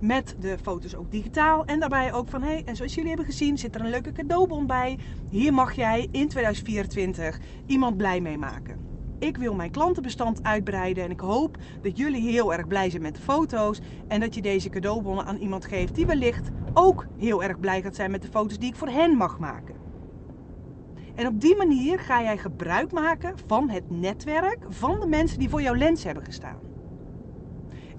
met 0.00 0.36
de 0.40 0.58
foto's 0.62 0.94
ook 0.94 1.10
digitaal. 1.10 1.64
En 1.64 1.80
daarbij 1.80 2.12
ook 2.12 2.28
van, 2.28 2.42
hé, 2.42 2.48
hey, 2.48 2.62
en 2.64 2.76
zoals 2.76 2.94
jullie 2.94 3.08
hebben 3.08 3.26
gezien 3.26 3.58
zit 3.58 3.74
er 3.74 3.80
een 3.80 3.90
leuke 3.90 4.12
cadeaubon 4.12 4.66
bij. 4.66 4.98
Hier 5.30 5.52
mag 5.52 5.72
jij 5.72 6.08
in 6.10 6.28
2024 6.28 7.38
iemand 7.66 7.96
blij 7.96 8.20
mee 8.20 8.38
maken. 8.38 8.95
Ik 9.18 9.36
wil 9.36 9.54
mijn 9.54 9.70
klantenbestand 9.70 10.42
uitbreiden 10.42 11.04
en 11.04 11.10
ik 11.10 11.20
hoop 11.20 11.56
dat 11.82 11.96
jullie 11.96 12.30
heel 12.30 12.52
erg 12.52 12.66
blij 12.66 12.90
zijn 12.90 13.02
met 13.02 13.14
de 13.14 13.20
foto's 13.20 13.80
en 14.08 14.20
dat 14.20 14.34
je 14.34 14.42
deze 14.42 14.68
cadeaubonnen 14.68 15.24
aan 15.24 15.36
iemand 15.36 15.64
geeft 15.64 15.94
die 15.94 16.06
wellicht 16.06 16.50
ook 16.72 17.06
heel 17.18 17.42
erg 17.42 17.60
blij 17.60 17.82
gaat 17.82 17.94
zijn 17.94 18.10
met 18.10 18.22
de 18.22 18.28
foto's 18.28 18.58
die 18.58 18.68
ik 18.68 18.76
voor 18.76 18.88
hen 18.88 19.16
mag 19.16 19.38
maken. 19.38 19.74
En 21.14 21.26
op 21.26 21.40
die 21.40 21.56
manier 21.56 21.98
ga 21.98 22.22
jij 22.22 22.38
gebruik 22.38 22.92
maken 22.92 23.32
van 23.46 23.68
het 23.68 23.90
netwerk 23.90 24.58
van 24.68 25.00
de 25.00 25.06
mensen 25.06 25.38
die 25.38 25.48
voor 25.48 25.62
jouw 25.62 25.74
lens 25.74 26.04
hebben 26.04 26.24
gestaan. 26.24 26.60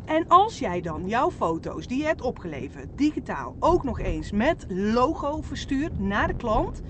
En 0.05 0.27
als 0.27 0.59
jij 0.59 0.81
dan 0.81 1.07
jouw 1.07 1.31
foto's 1.31 1.87
die 1.87 1.97
je 1.97 2.05
hebt 2.05 2.21
opgeleverd, 2.21 2.97
digitaal, 2.97 3.55
ook 3.59 3.83
nog 3.83 3.99
eens 3.99 4.31
met 4.31 4.65
logo 4.67 5.41
verstuurt 5.41 5.99
naar 5.99 6.27
de 6.27 6.35
klant. 6.35 6.81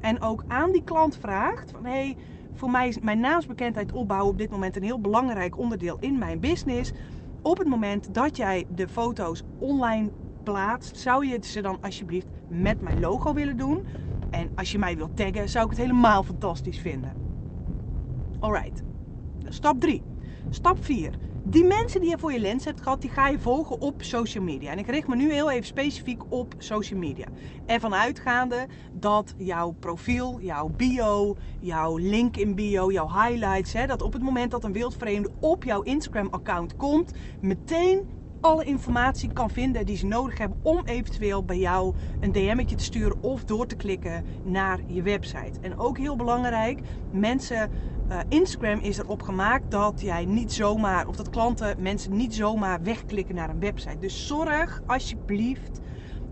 En 0.00 0.20
ook 0.20 0.44
aan 0.46 0.72
die 0.72 0.84
klant 0.84 1.16
vraagt 1.16 1.70
van 1.70 1.84
hé, 1.84 1.90
hey, 1.90 2.16
voor 2.54 2.70
mij 2.70 2.88
is 2.88 2.98
mijn 2.98 3.20
naamsbekendheid 3.20 3.92
opbouwen 3.92 4.30
op 4.30 4.38
dit 4.38 4.50
moment 4.50 4.76
een 4.76 4.82
heel 4.82 5.00
belangrijk 5.00 5.58
onderdeel 5.58 5.96
in 6.00 6.18
mijn 6.18 6.40
business. 6.40 6.92
Op 7.42 7.58
het 7.58 7.68
moment 7.68 8.14
dat 8.14 8.36
jij 8.36 8.66
de 8.74 8.88
foto's 8.88 9.42
online 9.58 10.10
plaatst, 10.42 10.96
zou 10.96 11.26
je 11.26 11.38
ze 11.40 11.60
dan 11.60 11.78
alsjeblieft 11.80 12.26
met 12.48 12.80
mijn 12.80 13.00
logo 13.00 13.34
willen 13.34 13.56
doen. 13.56 13.84
En 14.30 14.50
als 14.54 14.72
je 14.72 14.78
mij 14.78 14.96
wilt 14.96 15.16
taggen, 15.16 15.48
zou 15.48 15.64
ik 15.64 15.70
het 15.70 15.80
helemaal 15.80 16.22
fantastisch 16.22 16.78
vinden. 16.78 17.12
Alright. 18.38 18.82
Stap 19.48 19.80
3. 19.80 20.02
Stap 20.50 20.84
4. 20.84 21.14
Die 21.44 21.64
mensen 21.64 22.00
die 22.00 22.10
je 22.10 22.18
voor 22.18 22.32
je 22.32 22.40
lens 22.40 22.64
hebt 22.64 22.82
gehad, 22.82 23.00
die 23.00 23.10
ga 23.10 23.28
je 23.28 23.38
volgen 23.38 23.80
op 23.80 24.02
social 24.02 24.44
media. 24.44 24.70
En 24.70 24.78
ik 24.78 24.86
richt 24.86 25.08
me 25.08 25.16
nu 25.16 25.32
heel 25.32 25.50
even 25.50 25.66
specifiek 25.66 26.22
op 26.28 26.54
social 26.58 26.98
media. 26.98 27.26
Ervan 27.66 27.94
uitgaande 27.94 28.68
dat 28.92 29.34
jouw 29.36 29.70
profiel, 29.70 30.40
jouw 30.40 30.68
bio, 30.68 31.36
jouw 31.60 31.96
link 31.96 32.36
in 32.36 32.54
bio, 32.54 32.92
jouw 32.92 33.08
highlights, 33.08 33.72
hè, 33.72 33.86
dat 33.86 34.02
op 34.02 34.12
het 34.12 34.22
moment 34.22 34.50
dat 34.50 34.64
een 34.64 34.72
wildvreemde 34.72 35.30
op 35.40 35.64
jouw 35.64 35.82
Instagram-account 35.82 36.76
komt, 36.76 37.12
meteen 37.40 38.06
alle 38.42 38.64
informatie 38.64 39.32
kan 39.32 39.50
vinden 39.50 39.86
die 39.86 39.96
ze 39.96 40.06
nodig 40.06 40.38
hebben 40.38 40.58
om 40.62 40.80
eventueel 40.84 41.44
bij 41.44 41.58
jou 41.58 41.94
een 42.20 42.32
DM'tje 42.32 42.76
te 42.76 42.84
sturen 42.84 43.16
of 43.20 43.44
door 43.44 43.66
te 43.66 43.76
klikken 43.76 44.24
naar 44.42 44.80
je 44.86 45.02
website. 45.02 45.60
En 45.60 45.78
ook 45.78 45.98
heel 45.98 46.16
belangrijk, 46.16 46.80
mensen, 47.10 47.70
uh, 48.10 48.18
Instagram 48.28 48.78
is 48.78 48.98
erop 48.98 49.22
gemaakt 49.22 49.70
dat 49.70 50.00
jij 50.00 50.24
niet 50.24 50.52
zomaar, 50.52 51.06
of 51.06 51.16
dat 51.16 51.30
klanten 51.30 51.82
mensen 51.82 52.16
niet 52.16 52.34
zomaar 52.34 52.82
wegklikken 52.82 53.34
naar 53.34 53.50
een 53.50 53.60
website. 53.60 53.98
Dus 53.98 54.26
zorg 54.26 54.80
alsjeblieft 54.86 55.80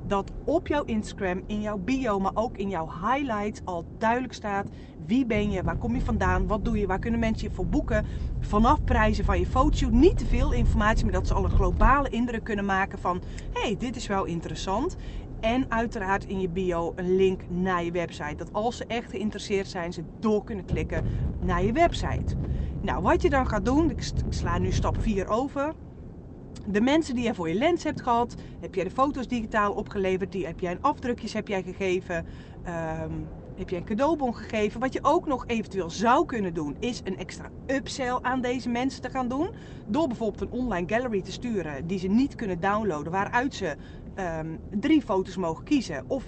dat 0.07 0.31
op 0.45 0.67
jouw 0.67 0.83
Instagram, 0.85 1.43
in 1.47 1.61
jouw 1.61 1.79
bio, 1.79 2.19
maar 2.19 2.35
ook 2.35 2.57
in 2.57 2.69
jouw 2.69 2.89
highlights 3.03 3.61
al 3.65 3.85
duidelijk 3.99 4.33
staat 4.33 4.69
wie 5.07 5.27
ben 5.27 5.51
je, 5.51 5.63
waar 5.63 5.77
kom 5.77 5.95
je 5.95 6.01
vandaan, 6.01 6.47
wat 6.47 6.65
doe 6.65 6.79
je, 6.79 6.87
waar 6.87 6.99
kunnen 6.99 7.21
mensen 7.21 7.49
je 7.49 7.55
voor 7.55 7.67
boeken. 7.67 8.07
Vanaf 8.41 8.85
prijzen 8.85 9.25
van 9.25 9.39
je 9.39 9.47
fotoshoot 9.47 9.91
niet 9.91 10.19
te 10.19 10.27
veel 10.27 10.53
informatie, 10.53 11.05
maar 11.05 11.13
dat 11.13 11.27
ze 11.27 11.35
al 11.35 11.45
een 11.45 11.51
globale 11.51 12.09
indruk 12.09 12.45
kunnen 12.45 12.65
maken 12.65 12.99
van 12.99 13.21
hé, 13.53 13.61
hey, 13.61 13.77
dit 13.79 13.97
is 13.97 14.07
wel 14.07 14.25
interessant. 14.25 14.97
En 15.41 15.65
uiteraard 15.69 16.25
in 16.25 16.41
je 16.41 16.49
bio 16.49 16.93
een 16.97 17.17
link 17.17 17.43
naar 17.49 17.85
je 17.85 17.91
website. 17.91 18.35
Dat 18.37 18.53
als 18.53 18.77
ze 18.77 18.85
echt 18.87 19.11
geïnteresseerd 19.11 19.69
zijn, 19.69 19.93
ze 19.93 20.03
door 20.19 20.45
kunnen 20.45 20.65
klikken 20.65 21.05
naar 21.41 21.65
je 21.65 21.73
website. 21.73 22.37
Nou, 22.81 23.03
wat 23.03 23.23
je 23.23 23.31
dan 23.31 23.49
gaat 23.49 23.65
doen, 23.65 23.91
ik 23.91 24.11
sla 24.29 24.59
nu 24.59 24.73
stap 24.73 25.03
4 25.03 25.29
over. 25.29 25.75
De 26.67 26.81
mensen 26.81 27.15
die 27.15 27.25
je 27.25 27.35
voor 27.35 27.49
je 27.49 27.55
lens 27.55 27.85
hebt 27.85 28.03
gehad, 28.03 28.35
heb 28.61 28.75
jij 28.75 28.85
de 28.85 28.91
foto's 28.91 29.27
digitaal 29.27 29.73
opgeleverd, 29.73 30.33
die 30.33 30.47
heb 30.47 30.61
jij 30.61 30.73
een 30.73 30.83
afdrukjes 30.83 31.33
heb 31.33 31.49
jij 31.49 31.63
gegeven, 31.63 32.17
um, 32.17 33.29
heb 33.57 33.69
jij 33.69 33.79
een 33.79 33.85
cadeaubon 33.85 34.37
gegeven. 34.37 34.81
Wat 34.81 34.93
je 34.93 34.99
ook 35.03 35.27
nog 35.27 35.47
eventueel 35.47 35.91
zou 35.91 36.27
kunnen 36.27 36.55
doen, 36.55 36.77
is 36.79 37.01
een 37.05 37.19
extra 37.19 37.51
upsell 37.67 38.19
aan 38.23 38.41
deze 38.41 38.69
mensen 38.69 39.03
te 39.03 39.11
gaan 39.11 39.29
doen. 39.29 39.49
Door 39.87 40.07
bijvoorbeeld 40.07 40.41
een 40.41 40.59
online 40.59 40.89
gallery 40.89 41.23
te 41.23 41.33
sturen 41.33 41.87
die 41.87 41.99
ze 41.99 42.07
niet 42.07 42.35
kunnen 42.35 42.61
downloaden, 42.61 43.13
waaruit 43.13 43.55
ze 43.55 43.77
um, 44.21 44.61
drie 44.81 45.03
foto's 45.03 45.37
mogen 45.37 45.65
kiezen. 45.65 46.05
Of 46.07 46.25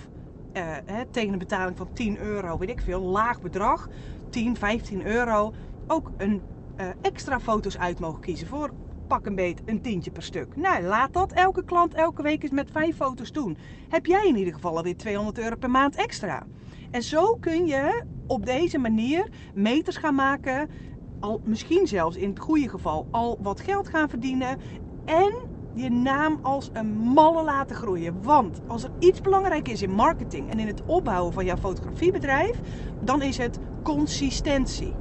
hè, 0.52 1.06
tegen 1.10 1.32
een 1.32 1.38
betaling 1.38 1.76
van 1.76 1.92
10 1.92 2.18
euro, 2.18 2.58
weet 2.58 2.70
ik 2.70 2.80
veel, 2.80 3.00
laag 3.00 3.40
bedrag, 3.40 3.88
10, 4.30 4.56
15 4.56 5.06
euro, 5.06 5.52
ook 5.86 6.10
een 6.16 6.42
uh, 6.80 6.86
extra 7.00 7.40
foto's 7.40 7.78
uit 7.78 8.00
mogen 8.00 8.20
kiezen 8.20 8.46
voor 8.46 8.70
pak 9.12 9.26
een 9.26 9.34
beet 9.34 9.62
een 9.64 9.80
tientje 9.80 10.10
per 10.10 10.22
stuk. 10.22 10.56
Nou, 10.56 10.82
laat 10.82 11.12
dat 11.12 11.32
elke 11.32 11.64
klant 11.64 11.94
elke 11.94 12.22
week 12.22 12.42
eens 12.42 12.52
met 12.52 12.70
vijf 12.70 12.96
foto's 12.96 13.32
doen. 13.32 13.56
Heb 13.88 14.06
jij 14.06 14.26
in 14.26 14.36
ieder 14.36 14.54
geval 14.54 14.76
alweer 14.76 14.96
200 14.96 15.38
euro 15.38 15.56
per 15.56 15.70
maand 15.70 15.94
extra. 15.94 16.46
En 16.90 17.02
zo 17.02 17.36
kun 17.40 17.66
je 17.66 18.04
op 18.26 18.46
deze 18.46 18.78
manier 18.78 19.28
meters 19.54 19.96
gaan 19.96 20.14
maken, 20.14 20.70
al 21.20 21.40
misschien 21.44 21.86
zelfs 21.86 22.16
in 22.16 22.28
het 22.28 22.38
goede 22.38 22.68
geval 22.68 23.06
al 23.10 23.38
wat 23.40 23.60
geld 23.60 23.88
gaan 23.88 24.08
verdienen 24.08 24.58
en 25.04 25.32
je 25.74 25.90
naam 25.90 26.38
als 26.42 26.70
een 26.72 26.94
malle 26.94 27.44
laten 27.44 27.76
groeien. 27.76 28.22
Want 28.22 28.60
als 28.66 28.82
er 28.82 28.90
iets 28.98 29.20
belangrijk 29.20 29.68
is 29.68 29.82
in 29.82 29.90
marketing 29.90 30.50
en 30.50 30.58
in 30.58 30.66
het 30.66 30.82
opbouwen 30.86 31.32
van 31.32 31.44
jouw 31.44 31.56
fotografiebedrijf, 31.56 32.60
dan 33.00 33.22
is 33.22 33.36
het 33.36 33.58
consistentie. 33.82 34.94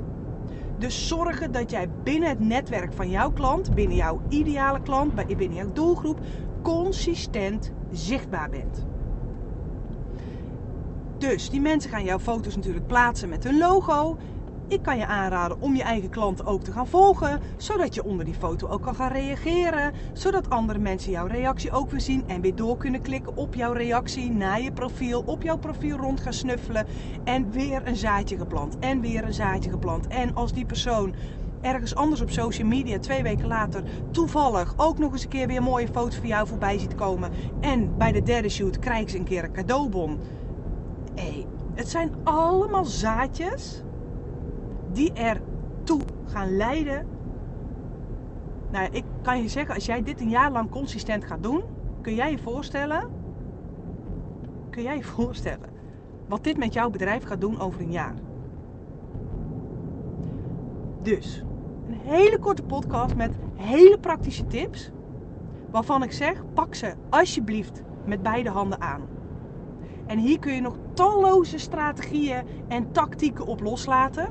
Dus 0.78 1.08
zorgen 1.08 1.52
dat 1.52 1.72
jij 1.72 1.90
binnen 2.04 2.30
het 2.30 2.40
netwerk 2.40 2.94
van 2.94 3.10
jouw 3.10 3.32
klant, 3.32 3.74
binnen 3.76 3.96
jouw 3.96 4.22
ideale 4.30 4.82
klant, 4.82 5.16
binnen 5.26 5.54
jouw 5.54 5.72
doelgroep, 5.74 6.20
consistent 6.62 7.72
zichtbaar 7.92 8.50
bent. 8.50 8.86
Dus 11.18 11.50
die 11.50 11.62
mensen 11.62 11.90
gaan 11.90 12.04
jouw 12.04 12.20
foto's 12.20 12.56
natuurlijk 12.56 12.88
plaatsen 12.88 13.30
met 13.30 13.44
hun 13.44 13.58
logo. 13.58 14.18
Ik 14.72 14.82
kan 14.82 14.98
je 14.98 15.06
aanraden 15.06 15.62
om 15.62 15.76
je 15.76 15.84
eigen 15.84 16.10
klanten 16.10 16.46
ook 16.46 16.64
te 16.64 16.72
gaan 16.72 16.88
volgen, 16.88 17.40
zodat 17.58 17.94
je 17.94 18.04
onder 18.04 18.26
die 18.26 18.34
foto 18.34 18.68
ook 18.68 18.82
kan 18.82 18.96
gaan 18.96 19.12
reageren, 19.12 19.94
zodat 20.14 20.50
andere 20.50 20.80
mensen 20.80 21.12
jouw 21.12 21.26
reactie 21.26 21.72
ook 21.72 21.90
weer 21.90 22.02
zien 22.02 22.24
en 22.28 22.42
weer 22.42 22.56
door 22.56 22.78
kunnen 22.78 23.02
klikken 23.02 23.38
op 23.38 23.54
jouw 23.54 23.72
reactie 23.72 24.32
naar 24.32 24.62
je 24.62 24.72
profiel, 24.72 25.24
op 25.26 25.44
jouw 25.44 25.58
profiel 25.58 25.98
rond 25.98 26.20
gaan 26.20 26.34
snuffelen 26.34 26.86
en 27.24 27.52
weer 27.52 27.88
een 27.88 27.96
zaadje 27.96 28.38
geplant 28.38 28.80
en 28.80 29.02
weer 29.02 29.24
een 29.24 29.34
zaadje 29.34 29.70
geplant. 29.70 30.08
En 30.08 30.34
als 30.34 30.54
die 30.54 30.66
persoon 30.66 31.16
ergens 31.62 31.96
anders 31.96 32.22
op 32.22 32.30
social 32.30 32.68
media 32.68 33.00
twee 33.00 33.24
weken 33.24 33.48
later 33.48 33.84
toevallig 34.12 34.74
ook 34.78 34.98
nog 34.98 35.12
eens 35.12 35.24
een 35.24 35.30
keer 35.30 35.48
weer 35.48 35.64
mooie 35.64 35.88
foto's 35.88 36.16
van 36.16 36.28
jou 36.28 36.48
voorbij 36.48 36.80
ziet 36.80 36.96
komen 36.96 37.32
en 37.60 37.98
bij 37.98 38.12
de 38.12 38.24
derde 38.24 38.50
shoot 38.50 38.80
krijgen 38.80 39.10
ze 39.10 39.18
een 39.18 39.24
keer 39.24 39.44
een 39.44 39.52
cadeaubon. 39.52 40.20
Hey, 41.16 41.46
het 41.76 41.90
zijn 41.90 42.12
allemaal 42.24 42.86
zaadjes 42.86 43.84
die 44.94 45.14
ertoe 45.14 46.02
gaan 46.26 46.56
leiden. 46.56 47.06
Nou, 48.72 48.88
ik 48.92 49.04
kan 49.22 49.42
je 49.42 49.48
zeggen, 49.48 49.76
als 49.76 49.86
jij 49.86 50.04
dit 50.04 50.22
een 50.22 50.30
jaar 50.30 50.52
lang 50.52 50.70
consistent 50.70 51.26
gaat 51.26 51.44
doen, 51.44 51.64
kun 52.02 52.16
jij 52.16 52.32
je 52.32 52.40
voorstellen, 52.40 53.04
kun 54.70 54.84
jij 54.84 54.96
je 54.96 55.04
voorstellen 55.04 55.70
wat 56.28 56.44
dit 56.44 56.58
met 56.58 56.74
jouw 56.74 56.90
bedrijf 56.90 57.24
gaat 57.24 57.42
doen 57.42 57.60
over 57.60 57.82
een 57.82 57.92
jaar. 57.92 58.16
Dus, 61.02 61.44
een 61.88 62.00
hele 62.04 62.40
korte 62.40 62.64
podcast 62.64 63.16
met 63.16 63.36
hele 63.56 63.98
praktische 64.00 64.48
tips, 64.48 64.92
waarvan 65.72 66.04
ik 66.04 66.12
zeg, 66.12 66.44
pak 66.54 66.76
ze 66.76 66.94
alsjeblieft 67.10 67.82
met 68.06 68.24
beide 68.24 68.50
handen 68.50 68.82
aan. 68.82 69.02
En 70.06 70.18
hier 70.18 70.40
kun 70.40 70.54
je 70.54 70.62
nog 70.62 70.78
talloze 70.94 71.58
strategieën 71.58 72.44
en 72.68 72.92
tactieken 72.92 73.46
op 73.46 73.62
loslaten 73.62 74.28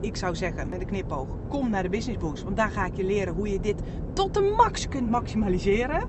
ik 0.00 0.16
zou 0.16 0.36
zeggen 0.36 0.68
met 0.68 0.80
een 0.80 0.86
knipoog, 0.86 1.28
kom 1.48 1.70
naar 1.70 1.82
de 1.82 1.88
Business 1.88 2.18
Boost. 2.18 2.42
Want 2.42 2.56
daar 2.56 2.70
ga 2.70 2.84
ik 2.84 2.96
je 2.96 3.04
leren 3.04 3.34
hoe 3.34 3.48
je 3.48 3.60
dit 3.60 3.82
tot 4.12 4.34
de 4.34 4.54
max 4.56 4.88
kunt 4.88 5.10
maximaliseren. 5.10 6.08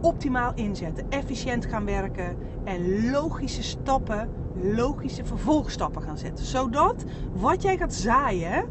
Optimaal 0.00 0.52
inzetten, 0.54 1.06
efficiënt 1.08 1.66
gaan 1.66 1.84
werken 1.84 2.36
en 2.64 3.10
logische 3.10 3.62
stappen, 3.62 4.30
logische 4.62 5.24
vervolgstappen 5.24 6.02
gaan 6.02 6.18
zetten. 6.18 6.44
Zodat 6.44 7.04
wat 7.32 7.62
jij 7.62 7.76
gaat 7.76 7.94
zaaien 7.94 8.64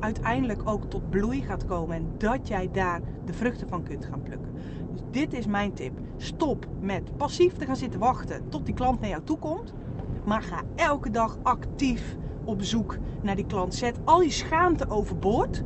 uiteindelijk 0.00 0.68
ook 0.68 0.84
tot 0.84 1.10
bloei 1.10 1.42
gaat 1.42 1.66
komen 1.66 1.96
en 1.96 2.10
dat 2.18 2.48
jij 2.48 2.68
daar 2.72 3.00
de 3.24 3.32
vruchten 3.32 3.68
van 3.68 3.82
kunt 3.82 4.04
gaan 4.04 4.22
plukken. 4.22 4.52
Dus 4.92 5.00
dit 5.10 5.32
is 5.32 5.46
mijn 5.46 5.72
tip. 5.72 5.98
Stop 6.16 6.66
met 6.80 7.16
passief 7.16 7.56
te 7.56 7.64
gaan 7.66 7.76
zitten 7.76 8.00
wachten 8.00 8.48
tot 8.48 8.66
die 8.66 8.74
klant 8.74 9.00
naar 9.00 9.10
jou 9.10 9.22
toe 9.24 9.38
komt. 9.38 9.74
Maar 10.24 10.42
ga 10.42 10.62
elke 10.74 11.10
dag 11.10 11.36
actief 11.42 12.16
op 12.48 12.62
zoek 12.62 12.96
naar 13.22 13.36
die 13.36 13.46
klant. 13.46 13.74
Zet 13.74 13.98
al 14.04 14.20
je 14.20 14.30
schaamte 14.30 14.90
overboord. 14.90 15.62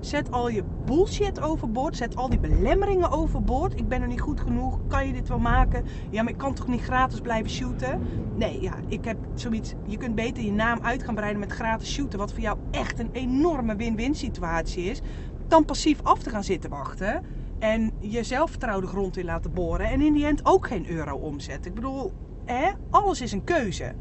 Zet 0.00 0.30
al 0.30 0.48
je 0.48 0.64
bullshit 0.84 1.40
overboord. 1.40 1.96
Zet 1.96 2.16
al 2.16 2.28
die 2.28 2.38
belemmeringen 2.38 3.10
overboord. 3.10 3.78
Ik 3.78 3.88
ben 3.88 4.02
er 4.02 4.08
niet 4.08 4.20
goed 4.20 4.40
genoeg. 4.40 4.78
Kan 4.88 5.06
je 5.06 5.12
dit 5.12 5.28
wel 5.28 5.38
maken? 5.38 5.84
Ja, 6.10 6.22
maar 6.22 6.32
ik 6.32 6.38
kan 6.38 6.54
toch 6.54 6.66
niet 6.66 6.80
gratis 6.80 7.20
blijven 7.20 7.50
shooten? 7.50 8.00
Nee, 8.34 8.60
ja, 8.60 8.74
ik 8.88 9.04
heb 9.04 9.16
zoiets. 9.34 9.74
Je 9.86 9.96
kunt 9.96 10.14
beter 10.14 10.44
je 10.44 10.52
naam 10.52 10.78
uit 10.82 11.02
gaan 11.02 11.14
breiden 11.14 11.40
met 11.40 11.52
gratis 11.52 11.92
shooten. 11.92 12.18
Wat 12.18 12.32
voor 12.32 12.42
jou 12.42 12.58
echt 12.70 12.98
een 12.98 13.10
enorme 13.12 13.76
win-win 13.76 14.14
situatie 14.14 14.84
is. 14.84 15.00
Dan 15.48 15.64
passief 15.64 16.02
af 16.02 16.22
te 16.22 16.30
gaan 16.30 16.44
zitten 16.44 16.70
wachten. 16.70 17.24
En 17.58 17.90
jezelf 17.98 18.50
vertrouwde 18.50 18.86
grond 18.86 19.16
in 19.16 19.24
laten 19.24 19.52
boren. 19.52 19.86
En 19.86 20.00
in 20.00 20.12
die 20.12 20.26
end 20.26 20.46
ook 20.46 20.66
geen 20.66 20.90
euro 20.90 21.16
omzet. 21.16 21.66
Ik 21.66 21.74
bedoel, 21.74 22.12
hè, 22.44 22.70
alles 22.90 23.20
is 23.20 23.32
een 23.32 23.44
keuze. 23.44 23.94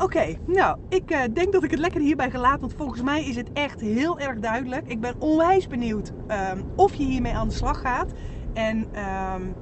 Oké, 0.00 0.36
nou, 0.46 0.78
ik 0.88 1.10
uh, 1.10 1.20
denk 1.32 1.52
dat 1.52 1.64
ik 1.64 1.70
het 1.70 1.80
lekker 1.80 2.00
hierbij 2.00 2.30
gelaat. 2.30 2.60
Want 2.60 2.74
volgens 2.76 3.02
mij 3.02 3.24
is 3.24 3.36
het 3.36 3.52
echt 3.52 3.80
heel 3.80 4.18
erg 4.18 4.38
duidelijk. 4.38 4.86
Ik 4.86 5.00
ben 5.00 5.14
onwijs 5.18 5.66
benieuwd 5.66 6.12
um, 6.28 6.64
of 6.74 6.94
je 6.94 7.04
hiermee 7.04 7.34
aan 7.34 7.48
de 7.48 7.54
slag 7.54 7.80
gaat. 7.80 8.12
En 8.52 8.86
um, 9.34 9.54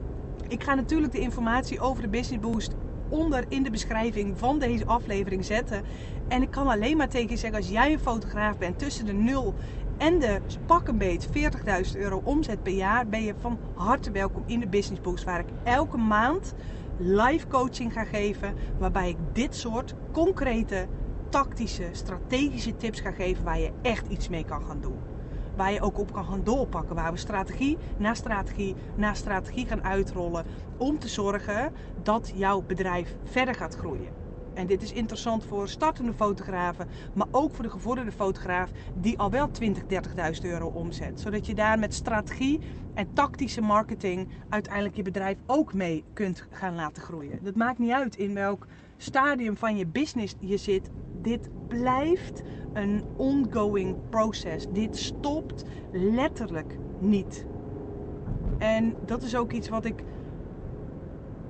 ik 0.49 0.62
ga 0.62 0.75
natuurlijk 0.75 1.12
de 1.12 1.21
informatie 1.21 1.81
over 1.81 2.02
de 2.02 2.09
Business 2.09 2.50
Boost 2.50 2.75
onder 3.09 3.45
in 3.49 3.62
de 3.62 3.71
beschrijving 3.71 4.38
van 4.38 4.59
deze 4.59 4.87
aflevering 4.87 5.45
zetten. 5.45 5.83
En 6.28 6.43
ik 6.43 6.50
kan 6.50 6.69
alleen 6.69 6.97
maar 6.97 7.09
tegen 7.09 7.31
je 7.31 7.37
zeggen, 7.37 7.59
als 7.59 7.69
jij 7.69 7.93
een 7.93 7.99
fotograaf 7.99 8.59
bent 8.59 8.78
tussen 8.78 9.07
de 9.07 9.12
0 9.12 9.55
en 9.99 10.19
de 10.19 10.40
pak 10.66 10.88
een 10.88 10.99
beet 10.99 11.28
40.000 11.95 11.97
euro 11.97 12.21
omzet 12.25 12.62
per 12.62 12.73
jaar, 12.73 13.07
ben 13.07 13.23
je 13.23 13.35
van 13.40 13.59
harte 13.75 14.11
welkom 14.11 14.43
in 14.47 14.61
de 14.61 14.69
Business 14.69 15.02
Boost. 15.02 15.25
Waar 15.25 15.40
ik 15.40 15.49
elke 15.64 15.97
maand 15.97 16.55
live 16.98 17.46
coaching 17.46 17.92
ga 17.92 18.04
geven. 18.04 18.54
Waarbij 18.78 19.08
ik 19.08 19.16
dit 19.32 19.54
soort 19.54 19.94
concrete, 20.12 20.86
tactische, 21.28 21.88
strategische 21.92 22.76
tips 22.76 23.00
ga 23.00 23.10
geven 23.10 23.44
waar 23.44 23.58
je 23.58 23.72
echt 23.82 24.06
iets 24.06 24.28
mee 24.28 24.44
kan 24.44 24.62
gaan 24.62 24.80
doen. 24.80 24.98
Waar 25.56 25.72
je 25.72 25.80
ook 25.80 25.98
op 25.98 26.12
kan 26.12 26.24
gaan 26.24 26.44
doorpakken. 26.44 26.94
Waar 26.94 27.12
we 27.12 27.18
strategie 27.18 27.78
na 27.96 28.14
strategie 28.14 28.76
na 28.96 29.14
strategie 29.14 29.66
gaan 29.66 29.84
uitrollen. 29.84 30.44
Om 30.76 30.98
te 30.98 31.08
zorgen 31.08 31.72
dat 32.02 32.32
jouw 32.34 32.62
bedrijf 32.62 33.16
verder 33.24 33.54
gaat 33.54 33.74
groeien. 33.74 34.25
En 34.56 34.66
dit 34.66 34.82
is 34.82 34.92
interessant 34.92 35.44
voor 35.44 35.68
startende 35.68 36.12
fotografen, 36.12 36.88
maar 37.14 37.26
ook 37.30 37.54
voor 37.54 37.64
de 37.64 37.70
gevorderde 37.70 38.12
fotograaf 38.12 38.70
die 38.94 39.18
al 39.18 39.30
wel 39.30 39.50
20, 39.50 39.82
30.000 39.82 39.90
euro 40.42 40.66
omzet. 40.66 41.20
Zodat 41.20 41.46
je 41.46 41.54
daar 41.54 41.78
met 41.78 41.94
strategie 41.94 42.60
en 42.94 43.12
tactische 43.12 43.60
marketing 43.60 44.28
uiteindelijk 44.48 44.96
je 44.96 45.02
bedrijf 45.02 45.38
ook 45.46 45.75
mee 45.75 46.04
kunt 46.12 46.46
gaan 46.50 46.75
laten 46.75 47.02
groeien. 47.02 47.38
Dat 47.42 47.54
maakt 47.54 47.78
niet 47.78 47.90
uit 47.90 48.16
in 48.16 48.34
welk 48.34 48.66
stadium 48.96 49.56
van 49.56 49.76
je 49.76 49.86
business 49.86 50.34
je 50.38 50.56
zit. 50.56 50.90
Dit 51.22 51.48
blijft 51.68 52.42
een 52.72 53.04
ongoing 53.16 53.96
proces. 54.10 54.66
Dit 54.72 54.96
stopt 54.96 55.64
letterlijk 55.92 56.78
niet. 56.98 57.46
En 58.58 58.94
dat 59.04 59.22
is 59.22 59.36
ook 59.36 59.52
iets 59.52 59.68
wat 59.68 59.84
ik 59.84 60.02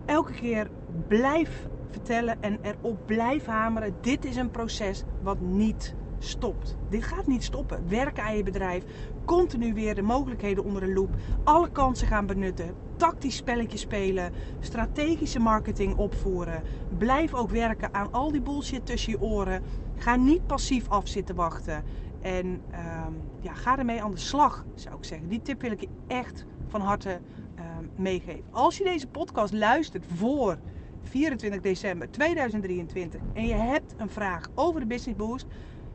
elke 0.07 0.33
keer 0.33 0.71
blijf 1.09 1.69
vertellen 1.91 2.43
en 2.43 2.59
erop 2.63 3.07
blijf 3.07 3.47
hameren. 3.47 3.95
Dit 4.01 4.25
is 4.25 4.37
een 4.37 4.51
proces 4.51 5.05
wat 5.23 5.41
niet 5.41 5.95
stopt. 6.19 6.77
Dit 6.89 7.05
gaat 7.05 7.27
niet 7.27 7.45
stoppen. 7.45 7.89
Werken 7.89 8.23
aan 8.25 8.37
je 8.37 8.43
bedrijf, 8.43 8.85
continu 9.25 9.75
weer 9.75 9.95
de 9.95 10.03
mogelijkheden 10.03 10.65
onder 10.65 10.81
de 10.81 10.93
loep, 10.93 11.15
alle 11.45 11.71
kansen 11.71 12.07
gaan 12.07 12.27
benutten, 12.27 12.75
tactisch 12.97 13.37
spelletje 13.37 13.79
spelen, 13.79 14.33
strategische 14.61 15.39
marketing 15.39 15.97
opvoeren. 15.97 16.63
Blijf 16.99 17.35
ook 17.35 17.51
werken 17.51 17.95
aan 17.95 18.13
al 18.13 18.33
die 18.33 18.43
bullshit 18.43 18.87
tussen 18.87 19.13
je 19.13 19.21
oren. 19.21 19.63
Ga 19.97 20.17
niet 20.17 20.47
passief 20.47 20.89
af 20.89 21.09
zitten 21.09 21.35
wachten. 21.35 21.85
En 22.21 22.63
ehm, 22.71 23.13
ja, 23.41 23.55
ga 23.55 23.79
ermee 23.79 24.03
aan 24.03 24.11
de 24.11 24.17
slag, 24.17 24.65
zou 24.75 24.97
ik 24.97 25.05
zeggen. 25.05 25.29
Die 25.29 25.43
tip 25.43 25.61
wil 25.61 25.71
ik 25.71 25.81
je 25.81 25.89
echt 26.07 26.45
van 26.69 26.81
harte 26.81 27.21
ehm, 27.55 27.85
meegeven. 27.97 28.45
Als 28.51 28.79
je 28.79 28.85
deze 28.85 29.07
podcast 29.07 29.53
luistert 29.53 30.05
voor 30.15 30.59
24 31.07 31.61
december 31.61 32.11
2023 32.11 33.21
en 33.33 33.47
je 33.47 33.55
hebt 33.55 33.95
een 33.97 34.11
vraag 34.11 34.49
over 34.55 34.81
de 34.81 34.87
Business 34.87 35.19
Boost, 35.19 35.47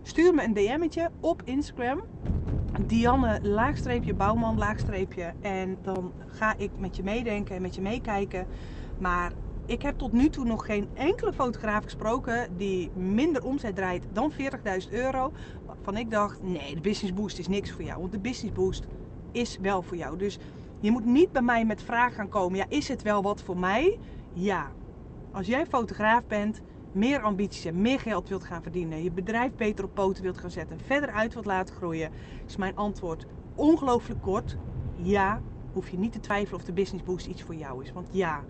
stuur 0.02 0.34
me 0.34 0.44
een 0.44 0.54
DM'tje 0.54 1.10
op 1.20 1.42
Instagram. 1.46 2.02
Dianne 2.88 3.40
laagstreepje 3.42 4.14
bouwman 4.14 4.58
laagstreepje 4.58 5.34
en 5.42 5.78
dan 5.82 6.12
ga 6.28 6.54
ik 6.58 6.70
met 6.78 6.96
je 6.96 7.04
meedenken 7.04 7.56
en 7.56 7.62
met 7.62 7.76
je 7.76 7.82
meekijken. 7.82 8.48
Maar 8.98 9.32
ik 9.66 9.82
heb 9.82 9.98
tot 9.98 10.12
nu 10.12 10.30
toe 10.30 10.46
nog 10.46 10.66
geen 10.66 10.88
enkele 10.94 11.34
fotograaf 11.34 11.84
gesproken 11.84 12.58
die 12.58 12.92
minder 12.96 13.44
omzet 13.44 13.76
draait 13.76 14.06
dan 14.14 14.32
40.000 14.32 14.38
euro. 14.92 15.32
Waarvan 15.66 15.98
ik 15.98 16.12
dacht, 16.12 16.44
nee, 16.44 16.76
de 16.76 16.82
Business 16.82 17.14
Boost 17.14 17.40
is 17.40 17.48
niks 17.48 17.72
voor 17.72 17.84
jou. 17.84 18.00
Want 18.00 18.12
de 18.12 18.20
Business 18.20 18.56
Boost 18.56 18.86
is 19.32 19.58
wel 19.62 19.82
voor 19.82 19.98
jou. 19.98 20.18
Dus 20.18 20.38
je 20.80 20.92
moet 20.92 21.06
niet 21.06 21.32
bij 21.32 21.42
mij 21.42 21.66
met 21.66 21.84
vragen 21.84 22.16
gaan 22.16 22.30
komen. 22.30 22.58
Ja, 22.58 22.66
is 22.70 22.88
het 22.88 23.02
wel 23.02 23.22
wat 23.22 23.42
voor 23.44 23.58
mij? 23.58 24.00
Ja. 24.34 24.72
Als 25.32 25.48
jij 25.48 25.66
fotograaf 25.66 26.26
bent, 26.28 26.62
meer 26.92 27.22
ambities 27.22 27.66
en 27.66 27.82
meer 27.82 28.00
geld 28.00 28.30
wilt 28.30 28.44
gaan 28.44 28.62
verdienen, 28.62 29.04
je 29.04 29.12
bedrijf 29.12 29.52
beter 29.56 29.86
op 29.86 29.94
poten 29.94 30.24
wilt 30.24 30.38
gaan 30.38 30.52
zetten, 30.52 30.80
verder 30.80 31.12
uit 31.12 31.34
wilt 31.34 31.46
laten 31.46 31.76
groeien, 31.76 32.12
is 32.46 32.56
mijn 32.56 32.76
antwoord 32.76 33.26
ongelooflijk 33.56 34.22
kort. 34.22 34.58
Ja, 34.96 35.42
hoef 35.74 35.90
je 35.90 35.98
niet 35.98 36.12
te 36.12 36.20
twijfelen 36.20 36.60
of 36.60 36.66
de 36.66 36.74
Business 36.74 37.04
Boost 37.04 37.26
iets 37.26 37.44
voor 37.44 37.56
jou 37.56 37.84
is. 37.84 37.92
Want 37.92 38.08
ja, 38.12 38.44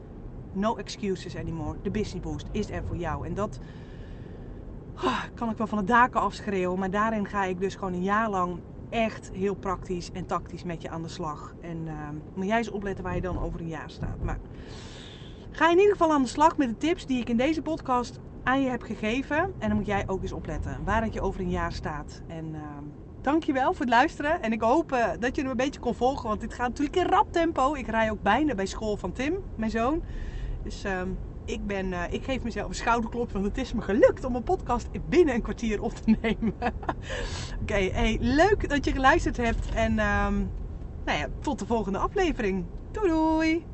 no 0.54 0.76
excuses 0.76 1.38
anymore. 1.38 1.78
De 1.82 1.92
Business 1.92 2.28
Boost 2.28 2.48
is 2.52 2.70
er 2.70 2.84
voor 2.84 2.98
jou. 2.98 3.26
En 3.26 3.34
dat 3.34 3.60
oh, 4.96 5.24
kan 5.34 5.50
ik 5.50 5.58
wel 5.58 5.68
van 5.68 5.78
de 5.78 5.84
daken 5.84 6.22
afschreeuwen. 6.22 6.80
Maar 6.80 6.92
daarin 6.92 7.26
ga 7.26 7.44
ik 7.44 7.60
dus 7.60 7.76
gewoon 7.76 7.94
een 7.94 8.04
jaar 8.04 8.30
lang 8.30 8.60
echt 8.90 9.32
heel 9.34 9.56
praktisch 9.56 10.12
en 10.12 10.26
tactisch 10.26 10.64
met 10.64 10.82
je 10.82 10.90
aan 10.90 11.02
de 11.02 11.08
slag. 11.08 11.54
En 11.62 11.78
uh, 11.86 11.94
moet 12.34 12.46
jij 12.46 12.58
eens 12.58 12.72
opletten 12.72 13.04
waar 13.04 13.16
je 13.16 13.22
dan 13.22 13.40
over 13.40 13.60
een 13.60 13.68
jaar 13.68 13.90
staat. 13.90 14.24
Maar 14.24 14.40
ga 15.52 15.70
in 15.72 15.78
ieder 15.78 15.92
geval 15.92 16.12
aan 16.12 16.22
de 16.22 16.28
slag 16.28 16.58
met 16.58 16.70
de 16.70 16.78
tips 16.78 17.06
die 17.06 17.20
ik 17.20 17.30
in 17.30 17.38
deze 17.38 17.62
podcast 17.62 18.20
aan 18.44 18.62
je 18.62 18.70
heb 18.70 18.82
gegeven. 18.82 19.38
En 19.38 19.68
dan 19.68 19.76
moet 19.76 19.86
jij 19.86 20.04
ook 20.08 20.22
eens 20.22 20.32
opletten 20.32 20.84
waar 20.84 21.04
het 21.04 21.14
je 21.14 21.22
over 21.22 21.40
een 21.40 21.50
jaar 21.50 21.72
staat. 21.72 22.22
En 22.28 22.46
uh, 22.54 22.62
dankjewel 23.22 23.74
voor 23.74 23.86
het 23.86 23.90
luisteren. 23.90 24.42
En 24.42 24.52
ik 24.52 24.62
hoop 24.62 24.92
uh, 24.92 25.08
dat 25.20 25.36
je 25.36 25.42
hem 25.42 25.52
een 25.52 25.58
beetje 25.58 25.80
kon 25.80 25.96
volgen. 25.96 26.28
Want 26.28 26.42
dit 26.42 26.54
gaat 26.54 26.68
natuurlijk 26.68 26.96
in 26.96 27.06
rap 27.06 27.32
tempo. 27.32 27.74
Ik 27.74 27.88
rij 27.88 28.12
ook 28.12 28.22
bijna 28.22 28.56
bij 28.56 28.66
school 28.66 28.98
van 28.98 29.12
Tim, 29.12 29.34
mijn 29.56 29.72
zoon. 29.72 30.04
Dus 30.64 30.86
uh, 30.86 31.02
ik, 31.46 31.68
ben, 31.68 31.86
uh, 31.86 32.04
ik 32.10 32.24
geef 32.24 32.44
mezelf 32.44 32.68
een 32.68 32.76
schouderklop. 32.76 33.32
Want 33.32 33.46
het 33.46 33.58
is 33.58 33.74
me 33.74 33.82
gelukt 33.82 34.24
om 34.24 34.36
een 34.36 34.44
podcast 34.44 34.88
binnen 35.10 35.36
een 35.36 35.42
kwartier 35.42 35.82
op 35.82 35.94
te 35.94 36.16
nemen. 36.22 36.54
Oké, 37.62 38.18
leuk 38.20 38.70
dat 38.70 38.86
je 38.86 38.92
geluisterd 38.92 39.38
hebt. 39.38 39.70
En 39.76 39.96
nou 41.06 41.18
ja, 41.18 41.28
tot 41.40 41.60
de 41.60 41.66
volgende 41.66 41.98
aflevering. 41.98 42.66
Doei 42.92 43.10
doei! 43.10 43.71